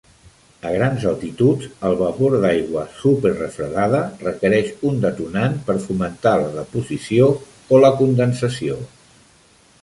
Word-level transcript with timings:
A 0.67 0.69
grans 0.75 1.03
altituds, 1.09 1.67
el 1.89 1.97
vapor 1.99 2.37
d'aigua 2.45 2.85
superrefredada 3.01 3.99
requereix 4.29 4.71
un 4.93 4.97
detonant 5.05 5.61
per 5.69 5.77
fomentar 5.85 6.35
la 6.45 6.49
deposició 6.57 7.29
o 7.77 7.83
la 7.85 7.95
condensació. 8.03 8.81